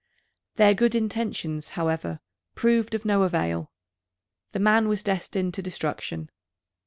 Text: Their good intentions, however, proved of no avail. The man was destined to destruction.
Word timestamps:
Their 0.55 0.73
good 0.73 0.95
intentions, 0.95 1.67
however, 1.77 2.21
proved 2.55 2.95
of 2.95 3.05
no 3.05 3.21
avail. 3.21 3.71
The 4.51 4.59
man 4.59 4.87
was 4.87 5.03
destined 5.03 5.53
to 5.53 5.61
destruction. 5.61 6.31